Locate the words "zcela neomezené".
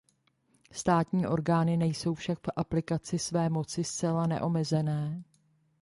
3.83-5.23